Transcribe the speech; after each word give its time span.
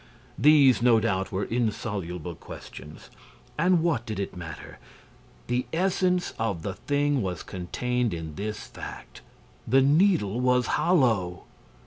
These, 0.39 0.81
no 0.81 0.99
doubt, 0.99 1.31
were 1.31 1.43
insoluble 1.43 2.33
questions; 2.33 3.11
and 3.55 3.83
what 3.83 4.03
did 4.03 4.19
it 4.19 4.35
matter? 4.35 4.79
The 5.45 5.67
essence 5.71 6.33
of 6.39 6.63
the 6.63 6.73
thing 6.73 7.21
was 7.21 7.43
contained 7.43 8.11
in 8.11 8.33
this 8.33 8.65
fact: 8.65 9.21
The 9.67 9.83
Needle 9.83 10.39
was 10.39 10.65
hollow. 10.65 11.43